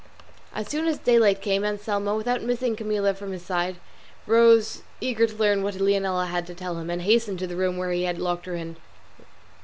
As 0.55 0.67
soon 0.67 0.87
as 0.87 0.97
daylight 0.97 1.43
came 1.43 1.63
Anselmo, 1.63 2.17
without 2.17 2.41
missing 2.41 2.75
Camilla 2.75 3.13
from 3.13 3.33
his 3.33 3.45
side, 3.45 3.75
rose 4.25 4.81
cager 4.99 5.27
to 5.29 5.35
learn 5.35 5.61
what 5.61 5.75
Leonela 5.75 6.25
had 6.25 6.47
to 6.47 6.55
tell 6.55 6.77
him, 6.79 6.89
and 6.89 7.03
hastened 7.03 7.37
to 7.37 7.45
the 7.45 7.55
room 7.55 7.77
where 7.77 7.91
he 7.91 8.05
had 8.05 8.17
locked 8.17 8.47
her 8.47 8.55
in. 8.55 8.77